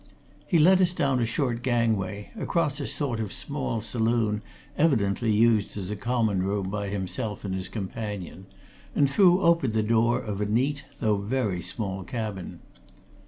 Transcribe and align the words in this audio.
He 0.47 0.57
led 0.57 0.81
us 0.81 0.93
down 0.95 1.19
a 1.21 1.27
short 1.27 1.61
gangway, 1.61 2.31
across 2.35 2.79
a 2.79 2.87
sort 2.87 3.19
of 3.19 3.31
small 3.31 3.81
saloon 3.81 4.41
evidently 4.75 5.31
used 5.31 5.77
as 5.77 5.91
common 5.99 6.41
room 6.41 6.71
by 6.71 6.87
himself 6.87 7.45
and 7.45 7.53
his 7.53 7.69
companion, 7.69 8.47
and 8.95 9.07
threw 9.07 9.41
open 9.43 9.73
the 9.73 9.83
door 9.83 10.19
of 10.19 10.41
a 10.41 10.47
neat 10.47 10.85
though 11.01 11.17
very 11.17 11.61
small 11.61 12.03
cabin. 12.03 12.61